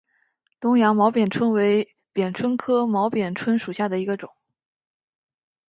[0.59, 4.27] 东洋毛扁蝽为扁蝽科毛扁蝽属下的一个种。